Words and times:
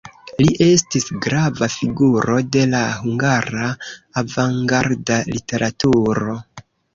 Li 0.41 0.45
estis 0.67 1.03
grava 1.25 1.67
figuro 1.73 2.37
de 2.55 2.63
la 2.71 2.79
hungara 3.03 3.67
avangarda 4.23 5.21
literaturo. 5.37 6.37